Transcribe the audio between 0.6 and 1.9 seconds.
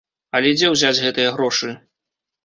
ўзяць гэтыя грошы?